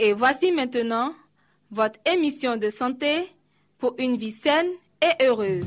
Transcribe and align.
Et 0.00 0.12
voici 0.12 0.52
maintenant 0.52 1.12
votre 1.72 1.98
émission 2.06 2.56
de 2.56 2.70
santé 2.70 3.28
pour 3.78 3.96
une 3.98 4.16
vie 4.16 4.30
saine 4.30 4.68
et 5.02 5.24
heureuse. 5.24 5.66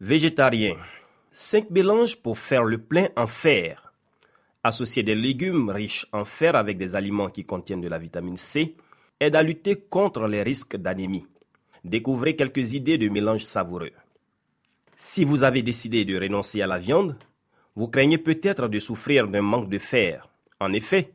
Végétarien. 0.00 0.74
5 1.30 1.70
mélanges 1.70 2.16
pour 2.16 2.38
faire 2.38 2.64
le 2.64 2.78
plein 2.78 3.08
en 3.16 3.28
fer. 3.28 3.92
Associer 4.64 5.04
des 5.04 5.14
légumes 5.14 5.70
riches 5.70 6.06
en 6.12 6.24
fer 6.24 6.56
avec 6.56 6.76
des 6.76 6.96
aliments 6.96 7.30
qui 7.30 7.44
contiennent 7.44 7.80
de 7.80 7.88
la 7.88 8.00
vitamine 8.00 8.36
C 8.36 8.74
aide 9.20 9.36
à 9.36 9.44
lutter 9.44 9.76
contre 9.76 10.26
les 10.26 10.42
risques 10.42 10.76
d'anémie. 10.76 11.24
Découvrez 11.84 12.36
quelques 12.36 12.74
idées 12.74 12.98
de 12.98 13.08
mélanges 13.08 13.44
savoureux. 13.44 13.90
Si 14.94 15.24
vous 15.24 15.42
avez 15.42 15.62
décidé 15.62 16.04
de 16.04 16.18
renoncer 16.18 16.62
à 16.62 16.66
la 16.66 16.78
viande, 16.78 17.16
vous 17.74 17.88
craignez 17.88 18.18
peut-être 18.18 18.68
de 18.68 18.78
souffrir 18.78 19.26
d'un 19.26 19.42
manque 19.42 19.68
de 19.68 19.78
fer. 19.78 20.28
En 20.60 20.72
effet, 20.72 21.12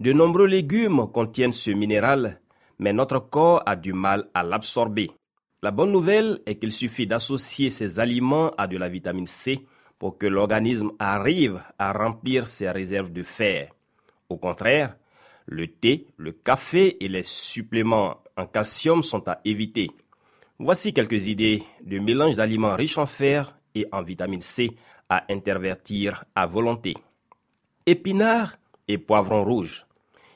de 0.00 0.12
nombreux 0.12 0.46
légumes 0.46 1.06
contiennent 1.12 1.52
ce 1.52 1.70
minéral, 1.70 2.40
mais 2.78 2.92
notre 2.92 3.18
corps 3.18 3.62
a 3.66 3.76
du 3.76 3.92
mal 3.92 4.28
à 4.32 4.42
l'absorber. 4.42 5.10
La 5.62 5.70
bonne 5.70 5.92
nouvelle 5.92 6.40
est 6.46 6.56
qu'il 6.56 6.72
suffit 6.72 7.06
d'associer 7.06 7.70
ces 7.70 7.98
aliments 8.00 8.52
à 8.56 8.66
de 8.66 8.78
la 8.78 8.88
vitamine 8.88 9.26
C 9.26 9.66
pour 9.98 10.16
que 10.16 10.26
l'organisme 10.26 10.92
arrive 10.98 11.62
à 11.78 11.92
remplir 11.92 12.48
ses 12.48 12.70
réserves 12.70 13.12
de 13.12 13.22
fer. 13.22 13.70
Au 14.28 14.36
contraire, 14.36 14.96
le 15.46 15.66
thé, 15.66 16.06
le 16.16 16.32
café 16.32 17.02
et 17.04 17.08
les 17.08 17.22
suppléments 17.22 18.22
en 18.36 18.46
calcium 18.46 19.02
sont 19.02 19.26
à 19.28 19.40
éviter. 19.44 19.90
Voici 20.58 20.94
quelques 20.94 21.26
idées 21.26 21.62
de 21.84 21.98
mélange 21.98 22.36
d'aliments 22.36 22.76
riches 22.76 22.96
en 22.96 23.04
fer 23.04 23.58
et 23.74 23.86
en 23.92 24.02
vitamine 24.02 24.40
C 24.40 24.70
à 25.10 25.30
intervertir 25.30 26.24
à 26.34 26.46
volonté. 26.46 26.94
Épinards 27.84 28.56
et 28.88 28.96
poivrons 28.96 29.44
rouges. 29.44 29.84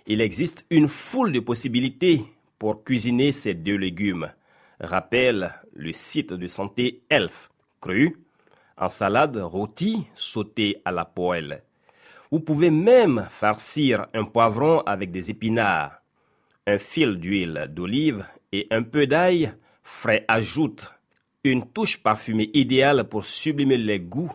Il 0.06 0.20
existe 0.20 0.66
une 0.69 0.88
foule 0.88 1.32
de 1.32 1.41
possibilités 1.41 2.22
pour 2.58 2.84
cuisiner 2.84 3.32
ces 3.32 3.54
deux 3.54 3.76
légumes. 3.76 4.31
Rappelle 4.78 5.53
le 5.72 5.94
site 5.94 6.34
de 6.34 6.47
santé 6.47 7.02
Elf. 7.08 7.48
Cru, 7.81 8.19
en 8.76 8.91
salade 8.91 9.38
rôtie, 9.38 10.06
sautée 10.14 10.82
à 10.84 10.92
la 10.92 11.06
poêle. 11.06 11.62
Vous 12.31 12.41
pouvez 12.41 12.70
même 12.70 13.26
farcir 13.31 14.06
un 14.12 14.25
poivron 14.25 14.81
avec 14.81 15.12
des 15.12 15.31
épinards. 15.31 16.02
Un 16.66 16.76
fil 16.76 17.16
d'huile 17.16 17.70
d'olive 17.70 18.26
et 18.52 18.66
un 18.70 18.82
peu 18.82 19.06
d'ail 19.06 19.54
frais 19.90 20.24
ajoute 20.28 20.90
une 21.44 21.66
touche 21.66 21.98
parfumée 21.98 22.50
idéale 22.54 23.04
pour 23.04 23.26
sublimer 23.26 23.76
les 23.76 24.00
goûts 24.00 24.32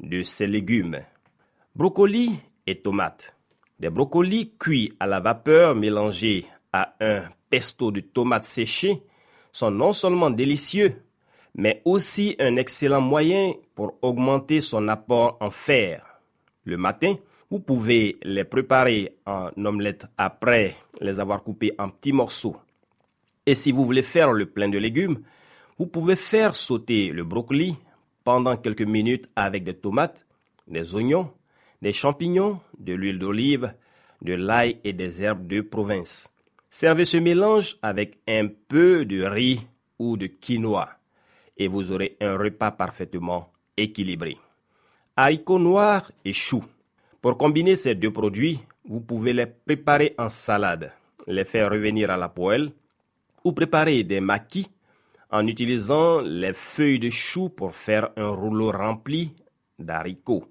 de 0.00 0.22
ces 0.22 0.46
légumes. 0.46 0.98
Brocoli 1.76 2.32
et 2.66 2.80
tomates. 2.80 3.36
Des 3.78 3.90
brocolis 3.90 4.52
cuits 4.58 4.92
à 4.98 5.06
la 5.06 5.20
vapeur 5.20 5.74
mélangés 5.76 6.46
à 6.72 6.94
un 7.00 7.22
pesto 7.50 7.90
de 7.92 8.00
tomates 8.00 8.46
séchées 8.46 9.02
sont 9.52 9.70
non 9.70 9.92
seulement 9.92 10.30
délicieux, 10.30 11.02
mais 11.54 11.82
aussi 11.84 12.34
un 12.40 12.56
excellent 12.56 13.00
moyen 13.02 13.52
pour 13.74 13.94
augmenter 14.02 14.60
son 14.60 14.88
apport 14.88 15.36
en 15.40 15.50
fer. 15.50 16.20
Le 16.64 16.76
matin, 16.76 17.14
vous 17.50 17.60
pouvez 17.60 18.16
les 18.22 18.44
préparer 18.44 19.16
en 19.26 19.50
omelette 19.64 20.06
après 20.16 20.74
les 21.00 21.20
avoir 21.20 21.42
coupés 21.44 21.74
en 21.78 21.90
petits 21.90 22.12
morceaux. 22.12 22.56
Et 23.46 23.54
si 23.54 23.72
vous 23.72 23.84
voulez 23.84 24.02
faire 24.02 24.32
le 24.32 24.46
plein 24.46 24.68
de 24.68 24.78
légumes, 24.78 25.20
vous 25.78 25.86
pouvez 25.86 26.16
faire 26.16 26.56
sauter 26.56 27.10
le 27.10 27.24
brocoli 27.24 27.76
pendant 28.24 28.56
quelques 28.56 28.82
minutes 28.82 29.28
avec 29.36 29.64
des 29.64 29.74
tomates, 29.74 30.26
des 30.66 30.94
oignons, 30.94 31.30
des 31.82 31.92
champignons, 31.92 32.60
de 32.78 32.94
l'huile 32.94 33.18
d'olive, 33.18 33.74
de 34.22 34.34
l'ail 34.34 34.78
et 34.84 34.94
des 34.94 35.20
herbes 35.20 35.46
de 35.46 35.60
province. 35.60 36.30
Servez 36.70 37.04
ce 37.04 37.18
mélange 37.18 37.76
avec 37.82 38.18
un 38.26 38.48
peu 38.48 39.04
de 39.04 39.22
riz 39.22 39.66
ou 39.98 40.16
de 40.16 40.26
quinoa 40.26 40.88
et 41.56 41.68
vous 41.68 41.92
aurez 41.92 42.16
un 42.20 42.36
repas 42.36 42.70
parfaitement 42.70 43.48
équilibré. 43.76 44.38
Haricots 45.16 45.58
noirs 45.58 46.10
et 46.24 46.32
choux. 46.32 46.64
Pour 47.20 47.36
combiner 47.38 47.76
ces 47.76 47.94
deux 47.94 48.12
produits, 48.12 48.58
vous 48.88 49.00
pouvez 49.00 49.32
les 49.32 49.46
préparer 49.46 50.14
en 50.18 50.28
salade, 50.28 50.92
les 51.26 51.44
faire 51.44 51.70
revenir 51.70 52.10
à 52.10 52.16
la 52.16 52.28
poêle 52.28 52.72
ou 53.44 53.52
préparer 53.52 54.02
des 54.02 54.20
maquis 54.20 54.68
en 55.30 55.46
utilisant 55.46 56.20
les 56.20 56.54
feuilles 56.54 56.98
de 56.98 57.10
chou 57.10 57.50
pour 57.50 57.74
faire 57.74 58.10
un 58.16 58.28
rouleau 58.28 58.70
rempli 58.70 59.34
d'haricots. 59.78 60.46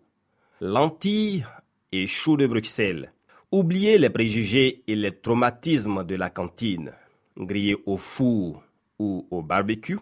Lentilles 0.61 1.45
et 1.91 2.07
choux 2.07 2.37
de 2.37 2.47
Bruxelles. 2.47 3.11
Oubliez 3.51 3.97
les 3.97 4.09
préjugés 4.09 4.83
et 4.87 4.95
les 4.95 5.11
traumatismes 5.11 6.03
de 6.03 6.15
la 6.15 6.29
cantine. 6.29 6.91
Grillés 7.37 7.77
au 7.85 7.97
four 7.97 8.63
ou 8.99 9.27
au 9.31 9.41
barbecue, 9.41 9.99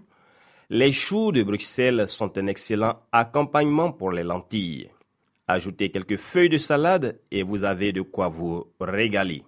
les 0.69 0.91
choux 0.91 1.31
de 1.31 1.43
Bruxelles 1.43 2.07
sont 2.07 2.37
un 2.37 2.47
excellent 2.47 3.01
accompagnement 3.11 3.91
pour 3.91 4.11
les 4.11 4.23
lentilles. 4.23 4.89
Ajoutez 5.47 5.91
quelques 5.91 6.17
feuilles 6.17 6.49
de 6.49 6.57
salade 6.57 7.19
et 7.29 7.43
vous 7.43 7.65
avez 7.65 7.91
de 7.91 8.01
quoi 8.01 8.29
vous 8.29 8.67
régaler. 8.79 9.43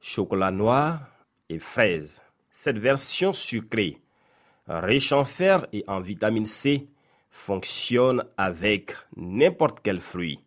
Chocolat 0.00 0.50
noir 0.50 1.00
et 1.48 1.60
fraises. 1.60 2.22
Cette 2.54 2.78
version 2.78 3.32
sucrée, 3.32 3.98
riche 4.68 5.12
en 5.12 5.24
fer 5.24 5.66
et 5.72 5.84
en 5.88 6.00
vitamine 6.00 6.44
C, 6.44 6.86
fonctionne 7.30 8.24
avec 8.36 8.92
n'importe 9.16 9.80
quel 9.82 10.00
fruit. 10.00 10.38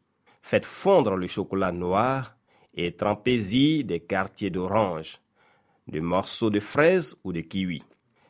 Faites 0.44 0.68
fondre 0.68 1.16
le 1.16 1.26
chocolat 1.26 1.72
noir 1.72 2.38
et 2.76 2.92
trempez-y 2.92 3.84
des 3.84 4.00
quartiers 4.00 4.52
d'orange, 4.52 5.20
de 5.88 6.00
morceaux 6.00 6.52
de 6.52 6.60
fraises 6.60 7.18
ou 7.24 7.34
de 7.34 7.42
kiwi. 7.42 7.84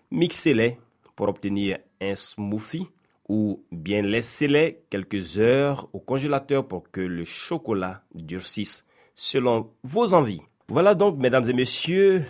Mixez-les 0.09 0.79
pour 1.17 1.27
obtenir 1.27 1.77
un 2.01 2.15
smoothie 2.15 2.87
ou 3.27 3.61
bien 3.71 4.01
laissez-les 4.01 4.83
quelques 4.89 5.37
heures 5.37 5.89
au 5.91 5.99
congélateur 5.99 6.65
pour 6.65 6.89
que 6.91 7.01
le 7.01 7.25
chocolat 7.25 8.03
durcisse 8.13 8.85
selon 9.15 9.73
vos 9.83 10.13
envies. 10.13 10.43
Voilà 10.69 10.95
donc, 10.95 11.17
mesdames 11.17 11.49
et 11.49 11.53
messieurs, 11.53 12.23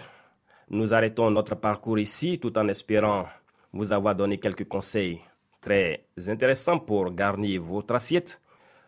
nous 0.69 0.93
arrêtons 0.93 1.29
notre 1.31 1.55
parcours 1.55 1.99
ici 1.99 2.39
tout 2.39 2.57
en 2.57 2.67
espérant 2.67 3.25
vous 3.73 3.91
avoir 3.91 4.15
donné 4.15 4.39
quelques 4.39 4.67
conseils 4.67 5.19
très 5.61 6.05
intéressants 6.27 6.79
pour 6.79 7.11
garnir 7.11 7.61
votre 7.61 7.95
assiette. 7.95 8.41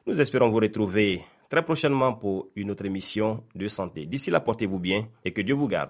Nous 0.06 0.20
espérons 0.20 0.50
vous 0.50 0.60
retrouver 0.60 1.22
très 1.50 1.64
prochainement 1.64 2.14
pour 2.14 2.50
une 2.56 2.72
autre 2.72 2.86
émission 2.86 3.44
de 3.56 3.68
santé. 3.68 4.06
D'ici 4.06 4.32
là, 4.32 4.40
portez-vous 4.40 4.80
bien 4.80 5.08
et 5.24 5.34
que 5.34 5.42
Dieu 5.42 5.56
vous 5.56 5.68
garde. 5.68 5.90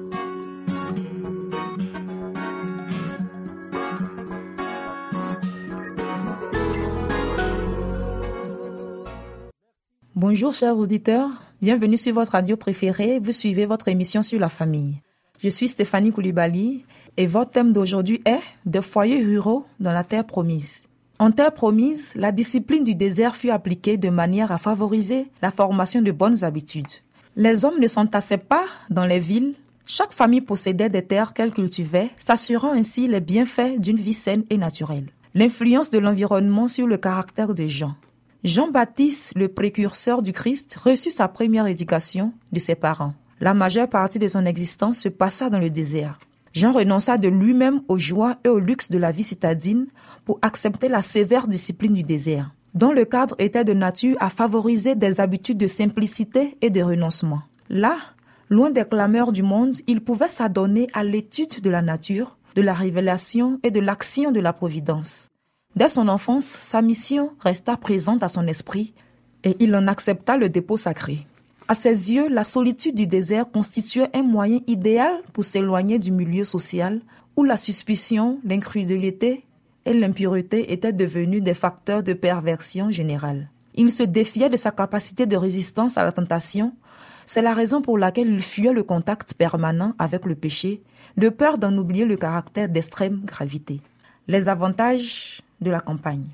Bonjour 10.21 10.53
chers 10.53 10.77
auditeurs, 10.77 11.31
bienvenue 11.63 11.97
sur 11.97 12.13
votre 12.13 12.33
radio 12.33 12.55
préférée, 12.55 13.17
vous 13.17 13.31
suivez 13.31 13.65
votre 13.65 13.87
émission 13.87 14.21
sur 14.21 14.39
la 14.39 14.49
famille. 14.49 15.01
Je 15.41 15.49
suis 15.49 15.67
Stéphanie 15.67 16.11
Koulibaly 16.11 16.85
et 17.17 17.25
votre 17.25 17.49
thème 17.49 17.73
d'aujourd'hui 17.73 18.21
est 18.25 18.39
De 18.67 18.81
foyers 18.81 19.25
ruraux 19.25 19.65
dans 19.79 19.91
la 19.91 20.03
terre 20.03 20.27
promise. 20.27 20.83
En 21.17 21.31
terre 21.31 21.55
promise, 21.55 22.13
la 22.13 22.31
discipline 22.31 22.83
du 22.83 22.93
désert 22.93 23.35
fut 23.35 23.49
appliquée 23.49 23.97
de 23.97 24.11
manière 24.11 24.51
à 24.51 24.59
favoriser 24.59 25.25
la 25.41 25.49
formation 25.49 26.03
de 26.03 26.11
bonnes 26.11 26.43
habitudes. 26.43 27.01
Les 27.35 27.65
hommes 27.65 27.79
ne 27.79 27.87
s'entassaient 27.87 28.37
pas 28.37 28.65
dans 28.91 29.05
les 29.05 29.17
villes, 29.17 29.55
chaque 29.87 30.13
famille 30.13 30.41
possédait 30.41 30.89
des 30.89 31.01
terres 31.03 31.33
qu'elle 31.33 31.51
cultivait, 31.51 32.11
s'assurant 32.23 32.73
ainsi 32.73 33.07
les 33.07 33.21
bienfaits 33.21 33.79
d'une 33.79 33.97
vie 33.97 34.13
saine 34.13 34.43
et 34.51 34.59
naturelle. 34.59 35.07
L'influence 35.33 35.89
de 35.89 35.97
l'environnement 35.97 36.67
sur 36.67 36.85
le 36.85 36.97
caractère 36.97 37.55
des 37.55 37.69
gens. 37.69 37.95
Jean-Baptiste, 38.43 39.33
le 39.35 39.49
précurseur 39.49 40.23
du 40.23 40.31
Christ, 40.31 40.75
reçut 40.83 41.11
sa 41.11 41.27
première 41.27 41.67
éducation 41.67 42.33
de 42.51 42.57
ses 42.57 42.73
parents. 42.73 43.13
La 43.39 43.53
majeure 43.53 43.87
partie 43.87 44.17
de 44.17 44.27
son 44.27 44.47
existence 44.47 44.97
se 44.97 45.09
passa 45.09 45.51
dans 45.51 45.59
le 45.59 45.69
désert. 45.69 46.17
Jean 46.51 46.71
renonça 46.71 47.19
de 47.19 47.27
lui-même 47.27 47.83
aux 47.87 47.99
joies 47.99 48.37
et 48.43 48.49
au 48.49 48.57
luxe 48.57 48.89
de 48.89 48.97
la 48.97 49.11
vie 49.11 49.21
citadine 49.21 49.85
pour 50.25 50.39
accepter 50.41 50.89
la 50.89 51.03
sévère 51.03 51.47
discipline 51.47 51.93
du 51.93 52.01
désert, 52.01 52.49
dont 52.73 52.91
le 52.91 53.05
cadre 53.05 53.35
était 53.37 53.63
de 53.63 53.73
nature 53.73 54.17
à 54.19 54.31
favoriser 54.31 54.95
des 54.95 55.21
habitudes 55.21 55.59
de 55.59 55.67
simplicité 55.67 56.57
et 56.61 56.71
de 56.71 56.81
renoncement. 56.81 57.43
Là, 57.69 57.95
loin 58.49 58.71
des 58.71 58.85
clameurs 58.85 59.33
du 59.33 59.43
monde, 59.43 59.75
il 59.85 60.01
pouvait 60.01 60.27
s'adonner 60.27 60.87
à 60.93 61.03
l'étude 61.03 61.61
de 61.61 61.69
la 61.69 61.83
nature, 61.83 62.37
de 62.55 62.63
la 62.63 62.73
révélation 62.73 63.59
et 63.61 63.69
de 63.69 63.79
l'action 63.79 64.31
de 64.31 64.39
la 64.39 64.51
providence. 64.51 65.30
Dès 65.75 65.87
son 65.87 66.09
enfance, 66.09 66.45
sa 66.45 66.81
mission 66.81 67.31
resta 67.39 67.77
présente 67.77 68.23
à 68.23 68.27
son 68.27 68.45
esprit 68.47 68.93
et 69.43 69.55
il 69.59 69.73
en 69.75 69.87
accepta 69.87 70.35
le 70.37 70.49
dépôt 70.49 70.77
sacré. 70.77 71.25
À 71.67 71.73
ses 71.73 72.11
yeux, 72.11 72.27
la 72.27 72.43
solitude 72.43 72.95
du 72.95 73.07
désert 73.07 73.49
constituait 73.49 74.09
un 74.13 74.23
moyen 74.23 74.59
idéal 74.67 75.21
pour 75.31 75.45
s'éloigner 75.45 75.99
du 75.99 76.11
milieu 76.11 76.43
social 76.43 76.99
où 77.37 77.45
la 77.45 77.55
suspicion, 77.55 78.39
l'incrédulité 78.43 79.45
et 79.85 79.93
l'impureté 79.93 80.73
étaient 80.73 80.91
devenus 80.91 81.41
des 81.41 81.53
facteurs 81.53 82.03
de 82.03 82.13
perversion 82.13 82.91
générale. 82.91 83.49
Il 83.75 83.89
se 83.89 84.03
défiait 84.03 84.49
de 84.49 84.57
sa 84.57 84.71
capacité 84.71 85.25
de 85.25 85.37
résistance 85.37 85.97
à 85.97 86.03
la 86.03 86.11
tentation. 86.11 86.73
C'est 87.25 87.41
la 87.41 87.53
raison 87.53 87.81
pour 87.81 87.97
laquelle 87.97 88.29
il 88.29 88.41
fuyait 88.41 88.73
le 88.73 88.83
contact 88.83 89.33
permanent 89.35 89.93
avec 89.97 90.25
le 90.25 90.35
péché, 90.35 90.81
de 91.15 91.29
peur 91.29 91.57
d'en 91.57 91.77
oublier 91.77 92.03
le 92.03 92.17
caractère 92.17 92.67
d'extrême 92.67 93.21
gravité. 93.23 93.79
Les 94.27 94.49
avantages 94.49 95.41
de 95.61 95.71
la 95.71 95.79
campagne. 95.79 96.27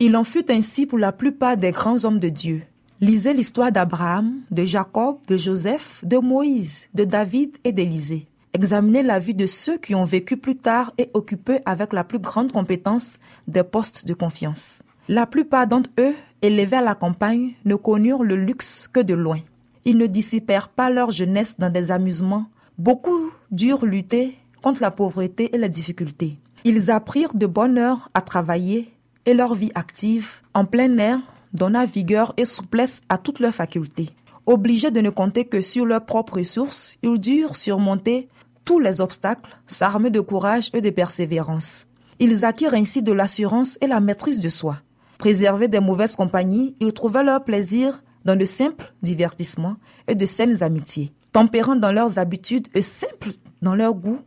Il 0.00 0.16
en 0.16 0.24
fut 0.24 0.50
ainsi 0.50 0.86
pour 0.86 0.98
la 0.98 1.12
plupart 1.12 1.56
des 1.56 1.70
grands 1.70 2.04
hommes 2.04 2.18
de 2.18 2.28
Dieu. 2.28 2.62
Lisez 3.00 3.34
l'histoire 3.34 3.70
d'Abraham, 3.70 4.40
de 4.50 4.64
Jacob, 4.64 5.18
de 5.28 5.36
Joseph, 5.36 6.02
de 6.04 6.18
Moïse, 6.18 6.88
de 6.94 7.04
David 7.04 7.56
et 7.64 7.72
d'Élisée. 7.72 8.26
Examinez 8.52 9.02
la 9.02 9.18
vie 9.18 9.34
de 9.34 9.46
ceux 9.46 9.78
qui 9.78 9.94
ont 9.94 10.04
vécu 10.04 10.36
plus 10.36 10.56
tard 10.56 10.92
et 10.96 11.10
occupé 11.12 11.58
avec 11.66 11.92
la 11.92 12.04
plus 12.04 12.20
grande 12.20 12.52
compétence 12.52 13.18
des 13.48 13.64
postes 13.64 14.06
de 14.06 14.14
confiance. 14.14 14.78
La 15.08 15.26
plupart 15.26 15.66
d'entre 15.66 15.90
eux, 15.98 16.14
élevés 16.40 16.76
à 16.76 16.82
la 16.82 16.94
campagne, 16.94 17.54
ne 17.64 17.74
connurent 17.74 18.22
le 18.22 18.36
luxe 18.36 18.88
que 18.92 19.00
de 19.00 19.12
loin. 19.12 19.40
Ils 19.84 19.98
ne 19.98 20.06
dissipèrent 20.06 20.68
pas 20.68 20.88
leur 20.88 21.10
jeunesse 21.10 21.56
dans 21.58 21.70
des 21.70 21.90
amusements. 21.90 22.46
Beaucoup 22.78 23.30
durent 23.50 23.84
lutter 23.84 24.38
contre 24.62 24.80
la 24.80 24.90
pauvreté 24.90 25.54
et 25.54 25.58
la 25.58 25.68
difficulté. 25.68 26.38
Ils 26.66 26.90
apprirent 26.90 27.34
de 27.34 27.46
bonne 27.46 27.76
heure 27.76 28.08
à 28.14 28.22
travailler 28.22 28.90
et 29.26 29.34
leur 29.34 29.54
vie 29.54 29.72
active 29.74 30.40
en 30.54 30.64
plein 30.64 30.96
air 30.96 31.20
donna 31.52 31.84
vigueur 31.84 32.32
et 32.38 32.46
souplesse 32.46 33.02
à 33.10 33.18
toutes 33.18 33.38
leurs 33.38 33.54
facultés. 33.54 34.08
Obligés 34.46 34.90
de 34.90 35.02
ne 35.02 35.10
compter 35.10 35.44
que 35.44 35.60
sur 35.60 35.84
leurs 35.84 36.04
propres 36.04 36.38
ressources, 36.38 36.96
ils 37.02 37.20
durent 37.20 37.54
surmonter 37.54 38.28
tous 38.64 38.80
les 38.80 39.02
obstacles, 39.02 39.58
s'armer 39.66 40.08
de 40.08 40.20
courage 40.20 40.70
et 40.72 40.80
de 40.80 40.88
persévérance. 40.88 41.86
Ils 42.18 42.46
acquirent 42.46 42.74
ainsi 42.74 43.02
de 43.02 43.12
l'assurance 43.12 43.78
et 43.82 43.86
la 43.86 44.00
maîtrise 44.00 44.40
de 44.40 44.48
soi. 44.48 44.78
Préservés 45.18 45.68
des 45.68 45.80
mauvaises 45.80 46.16
compagnies, 46.16 46.76
ils 46.80 46.92
trouvaient 46.92 47.24
leur 47.24 47.44
plaisir 47.44 48.02
dans 48.24 48.36
de 48.36 48.44
simples 48.46 48.92
divertissements 49.02 49.76
et 50.08 50.14
de 50.14 50.24
saines 50.24 50.62
amitiés. 50.62 51.12
Tempérants 51.32 51.76
dans 51.76 51.92
leurs 51.92 52.18
habitudes 52.18 52.68
et 52.74 52.82
simples 52.82 53.32
dans 53.60 53.74
leur 53.74 53.94
goût, 53.94 54.20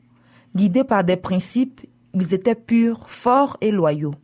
guidés 0.55 0.83
par 0.83 1.03
des 1.03 1.17
principes 1.17 1.81
ils 2.13 2.33
étaient 2.33 2.55
purs, 2.55 3.09
forts 3.09 3.57
et 3.61 3.71
loyaux. 3.71 4.15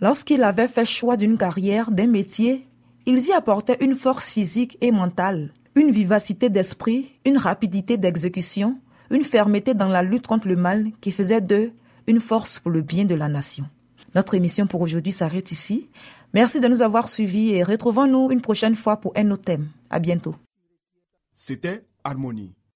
Lorsqu'ils 0.00 0.42
avaient 0.42 0.68
fait 0.68 0.84
choix 0.84 1.16
d'une 1.16 1.38
carrière, 1.38 1.90
d'un 1.90 2.06
métier, 2.06 2.66
ils 3.06 3.26
y 3.26 3.32
apportaient 3.32 3.78
une 3.80 3.94
force 3.94 4.30
physique 4.30 4.78
et 4.80 4.92
mentale, 4.92 5.52
une 5.74 5.90
vivacité 5.90 6.48
d'esprit, 6.48 7.12
une 7.24 7.38
rapidité 7.38 7.96
d'exécution, 7.96 8.78
une 9.10 9.24
fermeté 9.24 9.74
dans 9.74 9.88
la 9.88 10.02
lutte 10.02 10.26
contre 10.26 10.48
le 10.48 10.56
mal 10.56 10.90
qui 11.00 11.10
faisait 11.10 11.40
d'eux 11.40 11.72
une 12.06 12.20
force 12.20 12.58
pour 12.58 12.70
le 12.70 12.82
bien 12.82 13.04
de 13.04 13.14
la 13.14 13.28
nation. 13.28 13.64
Notre 14.14 14.34
émission 14.34 14.66
pour 14.66 14.80
aujourd'hui 14.80 15.12
s'arrête 15.12 15.50
ici. 15.52 15.88
Merci 16.32 16.60
de 16.60 16.68
nous 16.68 16.82
avoir 16.82 17.08
suivis 17.08 17.54
et 17.54 17.62
retrouvons-nous 17.62 18.30
une 18.30 18.40
prochaine 18.40 18.74
fois 18.74 18.98
pour 18.98 19.12
un 19.16 19.30
autre 19.30 19.42
thème. 19.42 19.68
À 19.90 19.98
bientôt. 19.98 20.34
C'était 21.34 21.84
Harmonie 22.04 22.54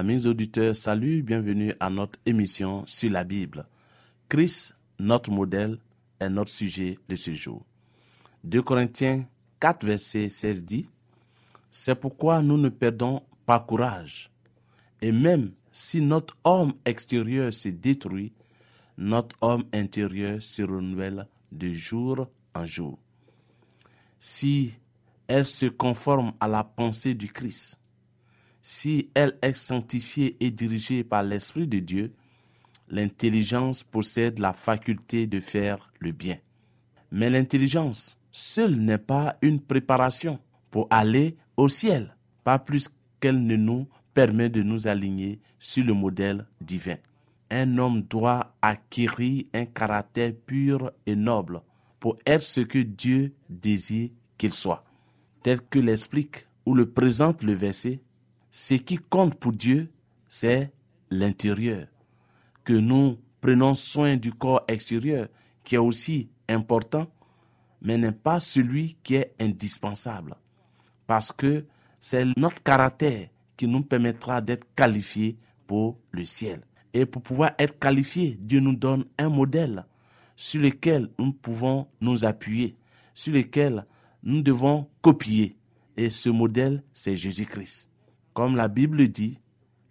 Amis 0.00 0.26
auditeurs, 0.26 0.74
salut, 0.74 1.22
bienvenue 1.22 1.74
à 1.78 1.90
notre 1.90 2.18
émission 2.24 2.84
sur 2.86 3.10
la 3.10 3.22
Bible. 3.22 3.66
Christ, 4.30 4.74
notre 4.98 5.30
modèle, 5.30 5.76
est 6.18 6.30
notre 6.30 6.50
sujet 6.50 6.98
de 7.06 7.14
ce 7.14 7.34
jour. 7.34 7.66
2 8.44 8.62
Corinthiens 8.62 9.26
4, 9.60 9.84
verset 9.84 10.30
16 10.30 10.64
dit, 10.64 10.86
C'est 11.70 11.96
pourquoi 11.96 12.40
nous 12.40 12.56
ne 12.56 12.70
perdons 12.70 13.20
pas 13.44 13.60
courage. 13.60 14.30
Et 15.02 15.12
même 15.12 15.52
si 15.70 16.00
notre 16.00 16.34
homme 16.44 16.72
extérieur 16.86 17.52
se 17.52 17.68
détruit, 17.68 18.32
notre 18.96 19.36
homme 19.42 19.64
intérieur 19.74 20.40
se 20.40 20.62
renouvelle 20.62 21.26
de 21.52 21.70
jour 21.74 22.26
en 22.54 22.64
jour. 22.64 22.98
Si 24.18 24.72
elle 25.28 25.44
se 25.44 25.66
conforme 25.66 26.32
à 26.40 26.48
la 26.48 26.64
pensée 26.64 27.12
du 27.12 27.28
Christ, 27.28 27.79
si 28.62 29.10
elle 29.14 29.38
est 29.42 29.56
sanctifiée 29.56 30.36
et 30.40 30.50
dirigée 30.50 31.04
par 31.04 31.22
l'Esprit 31.22 31.66
de 31.66 31.78
Dieu, 31.78 32.12
l'intelligence 32.88 33.84
possède 33.84 34.38
la 34.38 34.52
faculté 34.52 35.26
de 35.26 35.40
faire 35.40 35.92
le 36.00 36.12
bien. 36.12 36.38
Mais 37.12 37.30
l'intelligence 37.30 38.18
seule 38.30 38.76
n'est 38.76 38.98
pas 38.98 39.36
une 39.42 39.60
préparation 39.60 40.38
pour 40.70 40.86
aller 40.90 41.36
au 41.56 41.68
ciel, 41.68 42.14
pas 42.44 42.58
plus 42.58 42.88
qu'elle 43.18 43.44
ne 43.44 43.56
nous 43.56 43.86
permet 44.14 44.48
de 44.48 44.62
nous 44.62 44.86
aligner 44.86 45.40
sur 45.58 45.84
le 45.84 45.94
modèle 45.94 46.46
divin. 46.60 46.96
un 47.50 47.78
homme 47.78 48.02
doit 48.02 48.54
acquérir 48.62 49.44
un 49.52 49.66
caractère 49.66 50.32
pur 50.46 50.92
et 51.06 51.16
noble 51.16 51.60
pour 51.98 52.16
être 52.24 52.42
ce 52.42 52.60
que 52.60 52.78
Dieu 52.78 53.34
désire 53.48 54.10
qu'il 54.38 54.52
soit. 54.52 54.84
Tel 55.42 55.60
que 55.60 55.78
l'explique 55.78 56.46
ou 56.64 56.74
le 56.74 56.88
présente 56.88 57.42
le 57.42 57.52
verset, 57.52 58.00
ce 58.50 58.74
qui 58.74 58.96
compte 58.96 59.36
pour 59.36 59.52
Dieu, 59.52 59.90
c'est 60.28 60.72
l'intérieur. 61.10 61.86
Que 62.64 62.72
nous 62.72 63.18
prenons 63.40 63.74
soin 63.74 64.16
du 64.16 64.32
corps 64.32 64.64
extérieur, 64.68 65.28
qui 65.64 65.76
est 65.76 65.78
aussi 65.78 66.28
important, 66.48 67.06
mais 67.80 67.96
n'est 67.96 68.12
pas 68.12 68.40
celui 68.40 68.96
qui 69.02 69.14
est 69.14 69.34
indispensable. 69.40 70.34
Parce 71.06 71.32
que 71.32 71.64
c'est 72.00 72.24
notre 72.36 72.62
caractère 72.62 73.28
qui 73.56 73.68
nous 73.68 73.82
permettra 73.82 74.40
d'être 74.40 74.66
qualifiés 74.74 75.36
pour 75.66 75.98
le 76.10 76.24
ciel. 76.24 76.62
Et 76.92 77.06
pour 77.06 77.22
pouvoir 77.22 77.52
être 77.58 77.78
qualifiés, 77.78 78.36
Dieu 78.40 78.60
nous 78.60 78.74
donne 78.74 79.04
un 79.18 79.28
modèle 79.28 79.86
sur 80.34 80.60
lequel 80.60 81.10
nous 81.18 81.32
pouvons 81.32 81.86
nous 82.00 82.24
appuyer, 82.24 82.76
sur 83.14 83.32
lequel 83.32 83.86
nous 84.22 84.42
devons 84.42 84.88
copier. 85.02 85.56
Et 85.96 86.10
ce 86.10 86.30
modèle, 86.30 86.82
c'est 86.92 87.16
Jésus-Christ. 87.16 87.89
Comme 88.40 88.56
la 88.56 88.68
Bible 88.68 89.06
dit, 89.08 89.38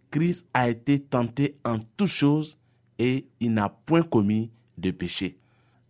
Christ 0.10 0.48
a 0.56 0.72
été 0.72 0.98
tenté 0.98 1.60
en 1.64 1.78
toutes 1.78 2.08
choses 2.08 2.58
et 2.98 3.28
il 3.40 3.54
n'a 3.54 3.70
point 3.70 4.02
commis 4.02 4.50
de 4.76 4.90
péché. 4.90 5.38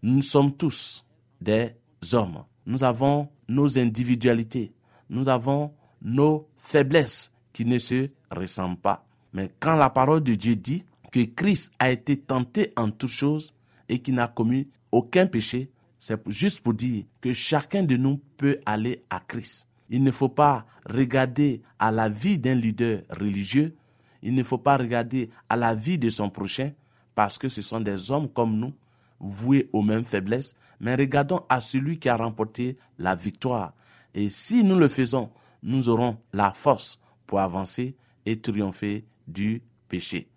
Nous 0.03 0.21
sommes 0.21 0.53
tous 0.53 1.05
des 1.39 1.69
hommes. 2.11 2.43
Nous 2.65 2.83
avons 2.83 3.29
nos 3.47 3.79
individualités. 3.79 4.73
Nous 5.09 5.29
avons 5.29 5.71
nos 6.01 6.49
faiblesses 6.57 7.31
qui 7.53 7.63
ne 7.63 7.77
se 7.77 8.09
ressemblent 8.29 8.75
pas. 8.75 9.05
Mais 9.31 9.49
quand 9.61 9.77
la 9.77 9.89
parole 9.89 10.21
de 10.21 10.35
Dieu 10.35 10.57
dit 10.57 10.83
que 11.13 11.23
Christ 11.23 11.71
a 11.79 11.89
été 11.91 12.17
tenté 12.17 12.73
en 12.75 12.91
toutes 12.91 13.09
choses 13.09 13.53
et 13.87 13.99
qu'il 13.99 14.15
n'a 14.15 14.27
commis 14.27 14.67
aucun 14.91 15.27
péché, 15.27 15.69
c'est 15.97 16.19
juste 16.27 16.59
pour 16.59 16.73
dire 16.73 17.05
que 17.21 17.31
chacun 17.31 17.83
de 17.83 17.95
nous 17.95 18.19
peut 18.35 18.59
aller 18.65 19.01
à 19.09 19.21
Christ. 19.21 19.69
Il 19.89 20.03
ne 20.03 20.11
faut 20.11 20.29
pas 20.29 20.65
regarder 20.85 21.61
à 21.79 21.91
la 21.91 22.09
vie 22.09 22.37
d'un 22.37 22.55
leader 22.55 23.01
religieux, 23.09 23.75
il 24.21 24.35
ne 24.35 24.43
faut 24.43 24.57
pas 24.57 24.77
regarder 24.77 25.29
à 25.49 25.55
la 25.55 25.73
vie 25.73 25.97
de 25.97 26.09
son 26.09 26.29
prochain, 26.29 26.71
parce 27.15 27.37
que 27.37 27.49
ce 27.49 27.61
sont 27.61 27.81
des 27.81 28.11
hommes 28.11 28.29
comme 28.29 28.57
nous, 28.57 28.73
voués 29.19 29.69
aux 29.73 29.81
mêmes 29.81 30.05
faiblesses, 30.05 30.55
mais 30.79 30.95
regardons 30.95 31.41
à 31.49 31.59
celui 31.59 31.99
qui 31.99 32.09
a 32.09 32.15
remporté 32.15 32.77
la 32.97 33.15
victoire. 33.15 33.73
Et 34.13 34.29
si 34.29 34.63
nous 34.63 34.77
le 34.77 34.87
faisons, 34.87 35.29
nous 35.61 35.89
aurons 35.89 36.17
la 36.33 36.51
force 36.51 36.99
pour 37.27 37.39
avancer 37.39 37.95
et 38.25 38.39
triompher 38.39 39.05
du 39.27 39.61
péché. 39.87 40.27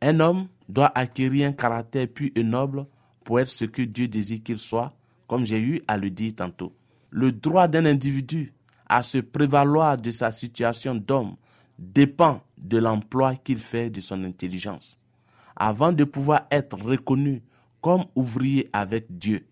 Un 0.00 0.20
homme 0.20 0.48
doit 0.68 0.90
acquérir 0.94 1.48
un 1.48 1.52
caractère 1.52 2.08
pur 2.08 2.30
et 2.34 2.42
noble 2.42 2.86
pour 3.24 3.40
être 3.40 3.48
ce 3.48 3.64
que 3.64 3.82
Dieu 3.82 4.08
désire 4.08 4.42
qu'il 4.42 4.58
soit, 4.58 4.94
comme 5.26 5.44
j'ai 5.44 5.60
eu 5.60 5.80
à 5.86 5.96
le 5.96 6.10
dire 6.10 6.34
tantôt. 6.34 6.72
Le 7.10 7.30
droit 7.30 7.68
d'un 7.68 7.84
individu 7.84 8.52
à 8.92 9.00
se 9.00 9.16
prévaloir 9.16 9.96
de 9.96 10.10
sa 10.10 10.30
situation 10.30 10.94
d'homme 10.94 11.36
dépend 11.78 12.42
de 12.58 12.76
l'emploi 12.76 13.36
qu'il 13.36 13.58
fait 13.58 13.88
de 13.88 14.00
son 14.00 14.22
intelligence. 14.22 14.98
Avant 15.56 15.92
de 15.92 16.04
pouvoir 16.04 16.42
être 16.50 16.76
reconnu 16.76 17.42
comme 17.80 18.04
ouvrier 18.14 18.68
avec 18.74 19.06
Dieu, 19.08 19.46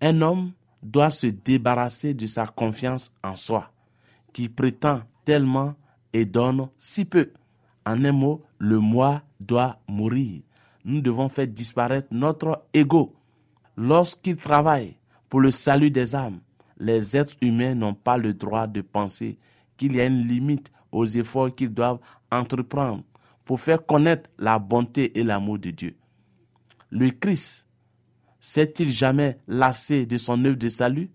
un 0.00 0.22
homme 0.22 0.52
doit 0.82 1.10
se 1.10 1.26
débarrasser 1.26 2.14
de 2.14 2.24
sa 2.24 2.46
confiance 2.46 3.12
en 3.22 3.36
soi, 3.36 3.70
qui 4.32 4.48
prétend 4.48 5.02
tellement 5.26 5.74
et 6.14 6.24
donne 6.24 6.68
si 6.78 7.04
peu. 7.04 7.32
En 7.84 8.02
un 8.02 8.12
mot, 8.12 8.42
le 8.56 8.78
moi 8.78 9.20
doit 9.40 9.78
mourir. 9.86 10.40
Nous 10.86 11.02
devons 11.02 11.28
faire 11.28 11.48
disparaître 11.48 12.08
notre 12.10 12.64
ego. 12.72 13.14
Lorsqu'il 13.76 14.36
travaille 14.36 14.96
pour 15.28 15.42
le 15.42 15.50
salut 15.50 15.90
des 15.90 16.14
âmes, 16.14 16.40
les 16.78 17.16
êtres 17.16 17.36
humains 17.40 17.74
n'ont 17.74 17.94
pas 17.94 18.16
le 18.16 18.34
droit 18.34 18.66
de 18.66 18.80
penser 18.80 19.38
qu'il 19.76 19.96
y 19.96 20.00
a 20.00 20.06
une 20.06 20.26
limite 20.26 20.70
aux 20.92 21.06
efforts 21.06 21.54
qu'ils 21.54 21.72
doivent 21.72 22.00
entreprendre 22.30 23.02
pour 23.44 23.60
faire 23.60 23.84
connaître 23.84 24.30
la 24.38 24.58
bonté 24.58 25.18
et 25.18 25.22
l'amour 25.22 25.58
de 25.58 25.70
Dieu. 25.70 25.96
Le 26.90 27.10
Christ 27.10 27.66
s'est-il 28.40 28.90
jamais 28.90 29.38
lassé 29.48 30.06
de 30.06 30.16
son 30.16 30.44
œuvre 30.44 30.56
de 30.56 30.68
salut? 30.68 31.10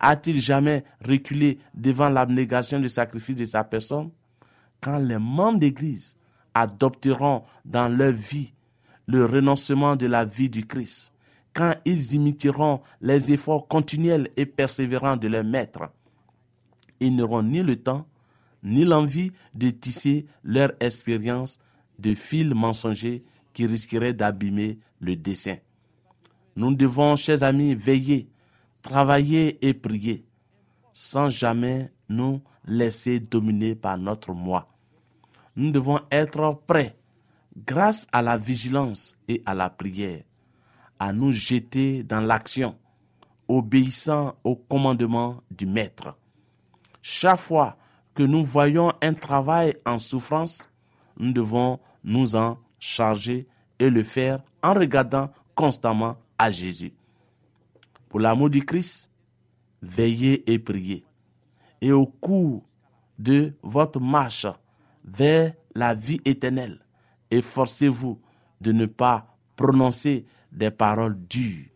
A-t-il 0.00 0.40
jamais 0.40 0.84
reculé 1.06 1.58
devant 1.74 2.08
l'abnégation 2.08 2.80
du 2.80 2.88
sacrifice 2.88 3.36
de 3.36 3.44
sa 3.44 3.62
personne? 3.62 4.10
Quand 4.80 4.98
les 4.98 5.18
membres 5.18 5.60
d'Église 5.60 6.16
adopteront 6.54 7.44
dans 7.64 7.88
leur 7.88 8.12
vie 8.12 8.52
le 9.06 9.24
renoncement 9.26 9.94
de 9.94 10.06
la 10.06 10.24
vie 10.24 10.50
du 10.50 10.66
Christ, 10.66 11.12
quand 11.52 11.74
ils 11.84 12.14
imiteront 12.14 12.80
les 13.00 13.32
efforts 13.32 13.68
continuels 13.68 14.28
et 14.36 14.46
persévérants 14.46 15.16
de 15.16 15.28
leur 15.28 15.44
maître, 15.44 15.90
ils 17.00 17.14
n'auront 17.14 17.42
ni 17.42 17.62
le 17.62 17.76
temps, 17.76 18.06
ni 18.62 18.84
l'envie 18.84 19.32
de 19.54 19.70
tisser 19.70 20.26
leur 20.44 20.72
expérience 20.80 21.58
de 21.98 22.14
fils 22.14 22.52
mensongers 22.54 23.24
qui 23.52 23.66
risqueraient 23.66 24.14
d'abîmer 24.14 24.78
le 25.00 25.16
dessin. 25.16 25.56
Nous 26.56 26.74
devons, 26.74 27.16
chers 27.16 27.42
amis, 27.42 27.74
veiller, 27.74 28.28
travailler 28.82 29.58
et 29.66 29.74
prier, 29.74 30.24
sans 30.92 31.28
jamais 31.28 31.92
nous 32.08 32.40
laisser 32.66 33.20
dominer 33.20 33.74
par 33.74 33.98
notre 33.98 34.32
moi. 34.32 34.68
Nous 35.56 35.70
devons 35.70 35.98
être 36.10 36.62
prêts, 36.66 36.96
grâce 37.66 38.06
à 38.12 38.22
la 38.22 38.36
vigilance 38.36 39.16
et 39.28 39.42
à 39.46 39.54
la 39.54 39.70
prière, 39.70 40.22
à 41.02 41.12
nous 41.12 41.32
jeter 41.32 42.04
dans 42.04 42.20
l'action, 42.20 42.76
obéissant 43.48 44.36
au 44.44 44.54
commandement 44.54 45.38
du 45.50 45.66
Maître. 45.66 46.16
Chaque 47.02 47.40
fois 47.40 47.76
que 48.14 48.22
nous 48.22 48.44
voyons 48.44 48.92
un 49.02 49.12
travail 49.12 49.76
en 49.84 49.98
souffrance, 49.98 50.70
nous 51.18 51.32
devons 51.32 51.80
nous 52.04 52.36
en 52.36 52.56
charger 52.78 53.48
et 53.80 53.90
le 53.90 54.04
faire 54.04 54.44
en 54.62 54.74
regardant 54.74 55.28
constamment 55.56 56.18
à 56.38 56.52
Jésus. 56.52 56.92
Pour 58.08 58.20
l'amour 58.20 58.50
du 58.50 58.64
Christ, 58.64 59.10
veillez 59.82 60.48
et 60.52 60.60
priez. 60.60 61.04
Et 61.80 61.90
au 61.90 62.06
cours 62.06 62.62
de 63.18 63.52
votre 63.64 63.98
marche 63.98 64.46
vers 65.04 65.52
la 65.74 65.94
vie 65.94 66.20
éternelle, 66.24 66.78
efforcez-vous 67.32 68.20
de 68.60 68.70
ne 68.70 68.86
pas 68.86 69.26
prononcer 69.56 70.26
des 70.52 70.70
paroles 70.70 71.18
dures. 71.28 71.66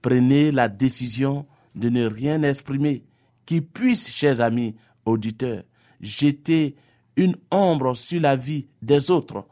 Prenez 0.00 0.50
la 0.50 0.68
décision 0.68 1.46
de 1.74 1.88
ne 1.88 2.06
rien 2.06 2.42
exprimer 2.42 3.04
qui 3.46 3.60
puisse, 3.60 4.10
chers 4.10 4.40
amis 4.40 4.74
auditeurs, 5.04 5.62
jeter 6.00 6.74
une 7.16 7.36
ombre 7.50 7.94
sur 7.94 8.20
la 8.20 8.36
vie 8.36 8.66
des 8.80 9.10
autres. 9.10 9.46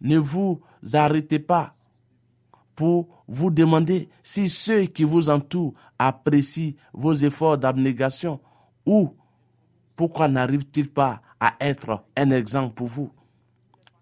Ne 0.00 0.18
vous 0.18 0.60
arrêtez 0.92 1.38
pas 1.38 1.74
pour 2.74 3.08
vous 3.28 3.50
demander 3.50 4.08
si 4.22 4.48
ceux 4.48 4.84
qui 4.84 5.04
vous 5.04 5.28
entourent 5.28 5.74
apprécient 5.98 6.74
vos 6.92 7.14
efforts 7.14 7.58
d'abnégation 7.58 8.40
ou 8.86 9.14
pourquoi 9.96 10.28
n'arrive-t-il 10.28 10.90
pas 10.90 11.20
à 11.38 11.54
être 11.60 12.02
un 12.16 12.30
exemple 12.30 12.74
pour 12.74 12.86
vous? 12.86 13.12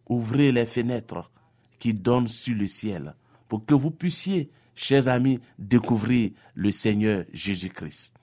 Ouvrez 0.09 0.53
les 0.53 0.67
fenêtres 0.67 1.31
qui 1.79 1.93
donnent 1.93 2.29
sur 2.29 2.57
le 2.57 2.69
ciel 2.69 3.15
pour 3.49 3.65
que 3.65 3.75
vous 3.75 3.91
puissiez, 3.91 4.51
chers 4.75 5.09
amis, 5.09 5.41
découvrir 5.59 6.31
le 6.55 6.71
Seigneur 6.71 7.25
Jésus-Christ. 7.33 8.15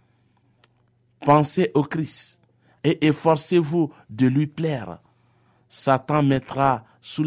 Pensez 1.21 1.71
au 1.73 1.83
Christ 1.83 2.39
et 2.83 3.05
efforcez-vous 3.07 3.91
de 4.09 4.27
lui 4.27 4.47
plaire. 4.47 4.99
Satan 5.67 6.21
mettra 6.23 6.85
sous 7.01 7.25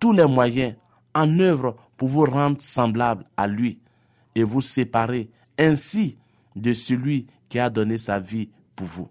tous 0.00 0.12
les 0.12 0.26
moyens 0.26 0.74
en 1.14 1.38
œuvre 1.38 1.76
pour 1.96 2.08
vous 2.08 2.24
rendre 2.24 2.60
semblable 2.60 3.24
à 3.36 3.46
lui 3.46 3.78
et 4.34 4.42
vous 4.42 4.62
séparer 4.62 5.30
ainsi 5.58 6.18
de 6.54 6.72
celui 6.72 7.26
qui 7.48 7.58
a 7.58 7.70
donné 7.70 7.98
sa 7.98 8.18
vie 8.18 8.50
pour 8.74 8.86
vous. 8.86 9.08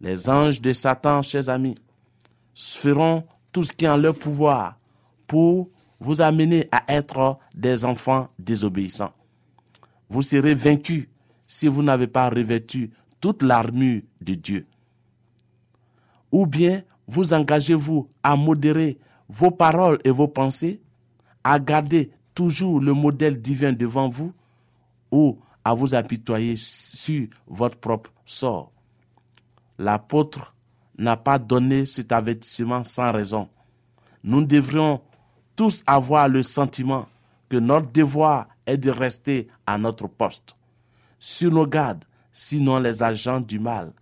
Les 0.00 0.28
anges 0.28 0.60
de 0.60 0.72
Satan, 0.72 1.22
chers 1.22 1.48
amis, 1.48 1.76
feront 2.54 3.24
tout 3.52 3.64
ce 3.64 3.72
qui 3.72 3.84
est 3.84 3.88
en 3.88 3.96
leur 3.96 4.14
pouvoir 4.14 4.78
pour 5.26 5.70
vous 6.00 6.20
amener 6.20 6.68
à 6.70 6.84
être 6.88 7.38
des 7.54 7.84
enfants 7.84 8.28
désobéissants. 8.38 9.12
Vous 10.08 10.22
serez 10.22 10.54
vaincus 10.54 11.08
si 11.46 11.66
vous 11.66 11.82
n'avez 11.82 12.06
pas 12.06 12.28
revêtu 12.28 12.90
toute 13.20 13.42
l'armure 13.42 14.02
de 14.20 14.34
Dieu. 14.34 14.66
Ou 16.30 16.46
bien 16.46 16.82
vous 17.06 17.32
engagez-vous 17.32 18.08
à 18.22 18.36
modérer 18.36 18.98
vos 19.28 19.50
paroles 19.50 19.98
et 20.04 20.10
vos 20.10 20.28
pensées, 20.28 20.80
à 21.42 21.58
garder 21.58 22.10
toujours 22.34 22.80
le 22.80 22.92
modèle 22.92 23.40
divin 23.40 23.72
devant 23.72 24.08
vous, 24.08 24.32
ou 25.10 25.38
à 25.64 25.74
vous 25.74 25.94
apitoyer 25.94 26.54
sur 26.56 27.26
votre 27.46 27.76
propre 27.78 28.12
sort. 28.24 28.72
L'apôtre 29.78 30.54
n'a 30.98 31.16
pas 31.16 31.38
donné 31.38 31.86
cet 31.86 32.12
avertissement 32.12 32.82
sans 32.82 33.12
raison. 33.12 33.48
Nous 34.24 34.44
devrions 34.44 35.00
tous 35.58 35.82
avoir 35.88 36.28
le 36.28 36.44
sentiment 36.44 37.08
que 37.48 37.56
notre 37.56 37.90
devoir 37.90 38.46
est 38.64 38.78
de 38.78 38.90
rester 38.90 39.48
à 39.66 39.76
notre 39.76 40.06
poste, 40.06 40.56
sur 41.18 41.50
nos 41.50 41.66
gardes, 41.66 42.04
sinon 42.30 42.78
les 42.78 43.02
agents 43.02 43.40
du 43.40 43.58
mal, 43.58 43.92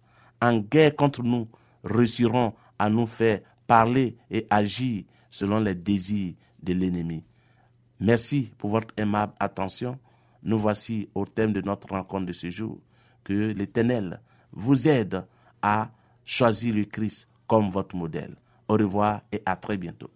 en 0.43 0.59
guerre 0.59 0.95
contre 0.95 1.23
nous, 1.23 1.49
réussiront 1.83 2.53
à 2.79 2.91
nous 2.91 3.07
faire 3.07 3.41
parler 3.67 4.19
et 4.31 4.47
agir 4.51 5.05
selon 5.31 5.59
les 5.61 5.75
désirs 5.75 6.35
de 6.63 6.75
l'ennemi. 6.75 7.25
Merci 8.01 8.53
pour 8.59 8.69
votre 8.69 8.93
aimable 8.99 9.33
attention. 9.41 9.99
Nous 10.43 10.59
voici 10.59 11.09
au 11.15 11.25
thème 11.25 11.55
de 11.55 11.63
notre 11.63 11.89
rencontre 11.89 12.27
de 12.27 12.33
ce 12.33 12.51
jour. 12.51 12.79
Que 13.25 13.33
l'Éternel 13.33 14.21
vous 14.53 14.89
aide 14.89 15.25
à 15.63 15.89
choisir 16.23 16.75
le 16.75 16.85
Christ 16.85 17.29
comme 17.47 17.71
votre 17.71 17.97
modèle. 17.97 18.37
Au 18.69 18.75
revoir 18.75 19.23
et 19.33 19.41
à 19.47 19.57
très 19.57 19.79
bientôt. 19.79 20.11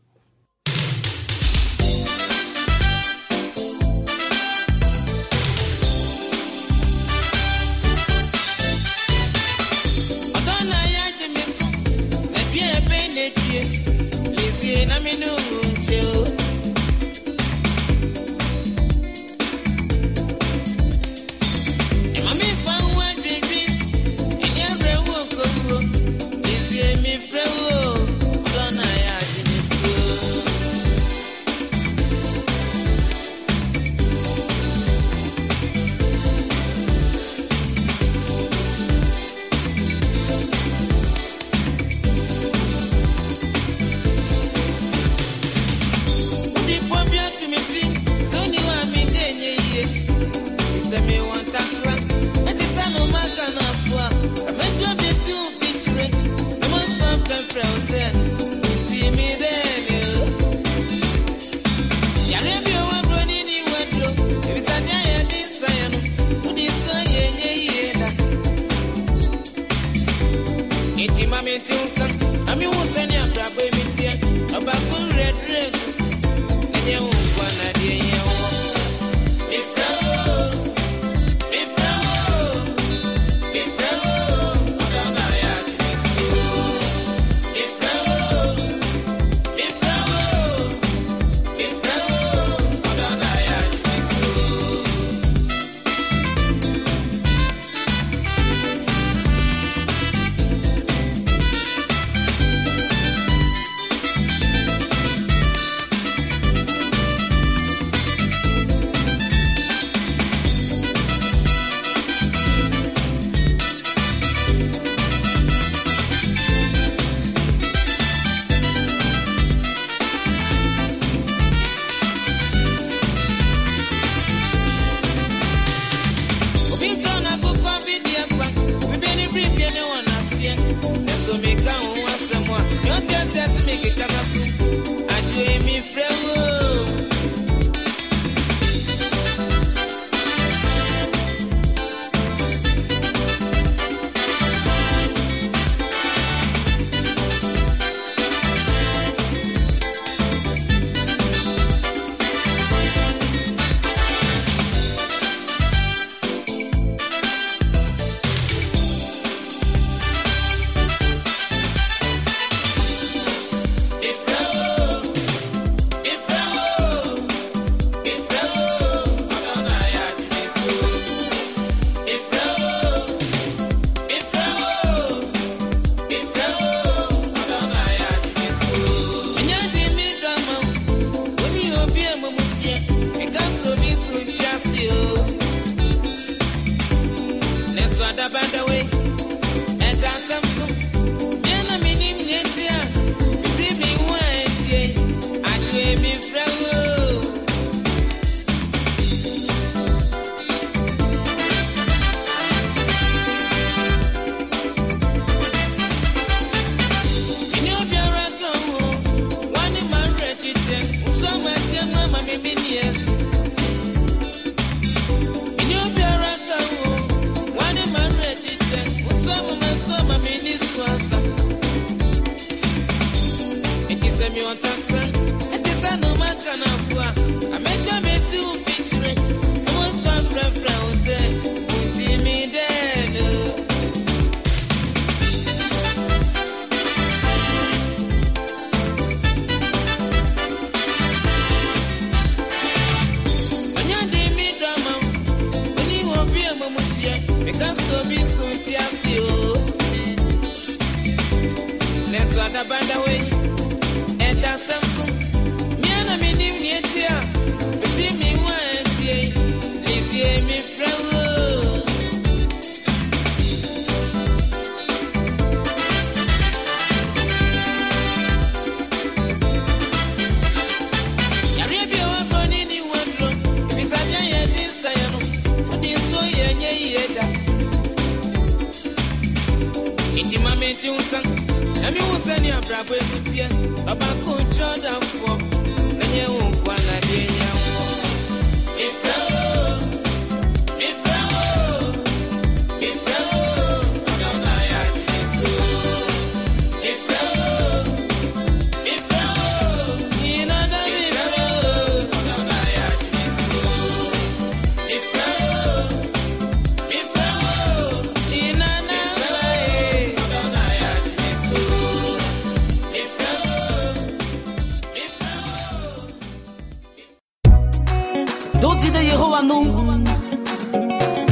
dojide 318.60 319.00
yehowa 319.08 319.40
nu 319.48 319.56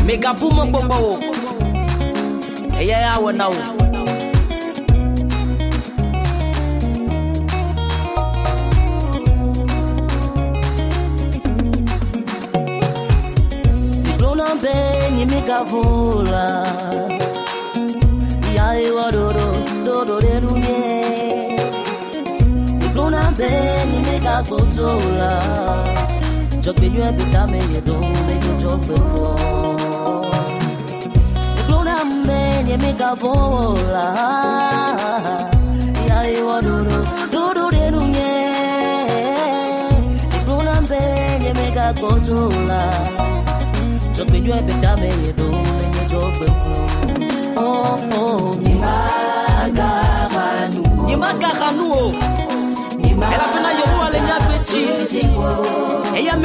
megabu 0.06 0.46
mɔgbɔgbɔ 0.56 0.96
wo 1.04 1.12
eya 2.80 2.96
ya 3.04 3.12
wɔ 3.22 3.30
na 3.38 3.46
wo. 3.48 3.60
benyi 14.62 15.24
mikavula 15.24 16.46
yaiwa 18.56 19.12
dodo 19.12 19.46
dodo 19.86 20.14
rerumye 20.20 20.78
ikluna 22.86 23.22
benyi 23.38 23.98
mikagbodzula 24.06 25.97
Jogbenywe 26.62 27.12
bitame 27.12 27.58
yedo 27.72 27.94
Mejo 28.26 28.52
jogbe 28.60 28.94
fo 28.94 29.36
Neglona 31.56 32.04
mbenye 32.04 32.76
meka 32.76 33.14
vola 33.14 34.06
Yari 36.08 36.42
waduru 36.42 37.06
Dudu 37.32 37.70
denu 37.70 38.00
nye 38.00 38.30
Neglona 40.32 40.80
mbenye 40.80 41.52
meka 41.54 41.94
kotola 42.00 42.92
Jogbenywe 44.16 44.62
bitame 44.62 45.06
yedo 45.26 45.44
Mejo 45.44 45.62
jogbe 45.62 45.84
fo 45.84 45.87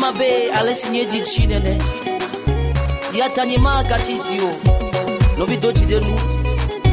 mabe 0.00 0.52
alesinyeji 0.52 1.20
chinene 1.20 1.78
ya 3.18 3.30
tanyima 3.30 3.82
katizio 3.82 4.50
novito 5.38 5.72
jidenu 5.72 6.18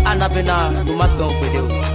anabena 0.06 0.70
numatbɛ 0.86 1.24
ogbedeo 1.30 1.95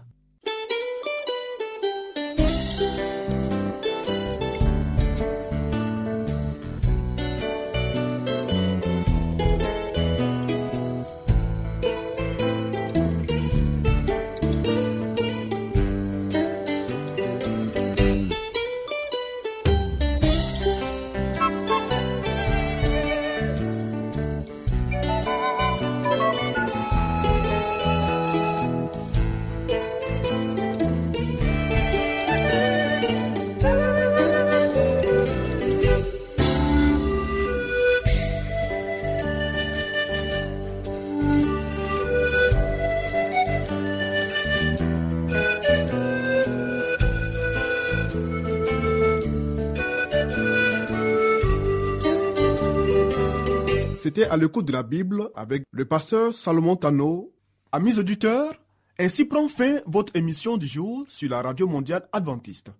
À 54.19 54.35
l'écoute 54.35 54.65
de 54.65 54.73
la 54.73 54.83
Bible 54.83 55.29
avec 55.35 55.63
le 55.71 55.85
pasteur 55.85 56.33
Salomon 56.33 56.75
Tano. 56.75 57.33
Amis 57.71 57.97
auditeurs, 57.97 58.53
ainsi 58.99 59.23
prend 59.23 59.47
fin 59.47 59.79
votre 59.85 60.13
émission 60.17 60.57
du 60.57 60.67
jour 60.67 61.05
sur 61.07 61.29
la 61.29 61.41
radio 61.41 61.65
mondiale 61.65 62.09
adventiste. 62.11 62.73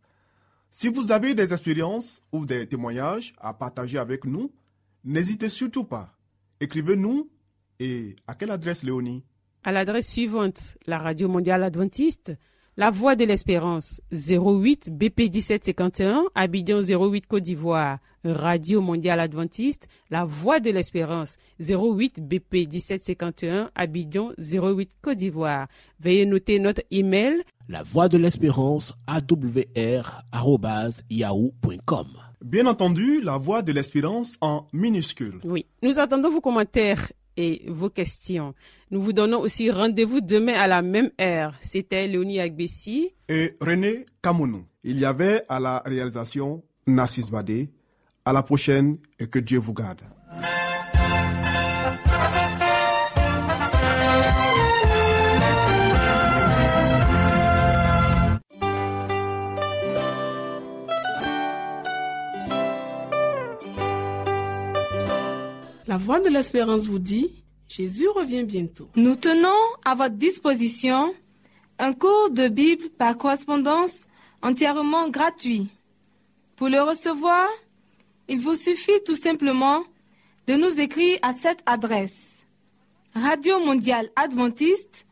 Si 0.70 0.90
vous 0.90 1.14
avez 1.14 1.34
des 1.34 1.54
expériences 1.54 2.22
ou 2.34 2.46
des 2.46 2.68
témoignages 2.68 3.34
à 3.40 3.54
partager 3.54 3.98
avec 3.98 4.26
nous, 4.26 4.52
n'hésitez 5.06 5.48
surtout 5.48 5.86
pas. 5.86 6.18
Écrivez-nous 6.60 7.30
et 7.80 8.18
à 8.28 8.36
quelle 8.36 8.52
adresse 8.52 8.84
Léonie? 8.84 9.24
À 9.64 9.72
l'adresse 9.72 10.12
suivante 10.12 10.78
la 10.86 10.98
Radio 10.98 11.30
Mondiale 11.30 11.64
Adventiste, 11.64 12.34
La 12.76 12.90
Voix 12.90 13.16
de 13.16 13.24
l'Espérance, 13.24 14.02
08 14.12 14.92
BP 14.92 15.32
1751, 15.32 16.24
Abidjan 16.36 16.82
08 16.82 17.28
Côte 17.28 17.44
d'Ivoire. 17.44 18.00
Radio 18.24 18.82
Mondiale 18.82 19.20
Adventiste, 19.20 19.88
La 20.10 20.26
Voix 20.26 20.60
de 20.60 20.72
l'Espérance, 20.72 21.38
08 21.60 22.28
BP 22.28 22.68
1751, 22.72 23.70
Abidjan 23.76 24.32
08 24.38 24.92
Côte 25.02 25.18
d'Ivoire. 25.18 25.68
Veuillez 26.00 26.26
noter 26.26 26.60
notre 26.60 26.82
email 26.92 27.44
La 27.70 27.84
voix 27.84 28.10
de 28.10 28.18
l'espérance 28.18 28.94
awr@yahoo.com. 29.08 32.08
Bien 32.44 32.66
entendu, 32.66 33.22
la 33.22 33.38
voix 33.38 33.62
de 33.62 33.72
l'espérance 33.72 34.36
en 34.42 34.68
minuscule. 34.74 35.40
Oui, 35.44 35.68
nous 35.84 36.00
attendons 36.00 36.30
vos 36.30 36.42
commentaires 36.42 37.12
et 37.38 37.64
vos 37.68 37.90
questions. 37.90 38.54
Nous 38.90 39.02
vous 39.02 39.14
donnons 39.14 39.40
aussi 39.40 39.72
rendez-vous 39.72 40.22
demain 40.22 40.56
à 40.56 40.68
la 40.68 40.82
même 40.82 41.12
heure. 41.20 41.54
C'était 41.62 42.08
Léonie 42.08 42.40
Agbessi. 42.40 43.14
Et 43.30 43.54
René 43.62 44.06
Kamounou. 44.22 44.66
Il 44.84 45.00
y 45.00 45.06
avait 45.06 45.44
à 45.48 45.60
la 45.60 45.82
réalisation 45.86 46.64
Nassis 46.88 47.30
Badé. 47.32 47.70
À 48.24 48.34
la 48.34 48.44
prochaine 48.44 48.98
et 49.20 49.28
que 49.28 49.40
Dieu 49.40 49.58
vous 49.60 49.74
garde. 49.74 50.02
La 65.88 65.98
voix 65.98 66.22
de 66.22 66.30
l'espérance 66.30 66.86
vous 66.86 67.00
dit, 67.00 67.44
Jésus 67.68 68.08
revient 68.08 68.44
bientôt. 68.44 68.88
Nous 68.96 69.16
tenons 69.16 69.50
à 69.84 69.94
votre 69.94 70.16
disposition 70.16 71.14
un 71.80 71.94
cours 71.94 72.30
de 72.30 72.48
Bible 72.48 72.90
par 72.98 73.18
correspondance 73.18 74.06
entièrement 74.42 75.10
gratuit. 75.10 75.68
Pour 76.56 76.70
le 76.70 76.82
recevoir, 76.82 77.48
il 78.28 78.40
vous 78.40 78.56
suffit 78.56 79.02
tout 79.06 79.16
simplement 79.16 79.84
de 80.48 80.54
nous 80.54 80.80
écrire 80.80 81.20
à 81.22 81.34
cette 81.34 81.62
adresse. 81.66 82.18
Radio 83.14 83.60
Mondiale 83.60 84.10
Adventiste, 84.16 85.06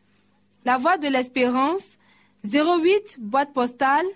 La 0.64 0.78
Voix 0.78 0.96
de 0.96 1.08
l'Espérance, 1.08 1.98
08 2.44 3.18
boîte 3.18 3.52
postale 3.52 4.06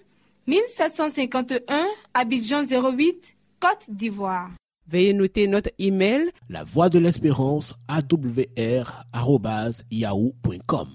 1751 0.47 1.87
Abidjan 2.15 2.65
08 2.65 3.37
Côte 3.61 3.85
d'Ivoire. 3.89 4.51
Veuillez 4.87 5.15
noter 5.15 5.47
notre 5.47 5.71
email 5.79 6.31
La 6.51 6.65
voix 6.65 6.91
de 6.91 6.99
l'espérance 6.99 7.75
awr@yahoo.com. 7.89 10.89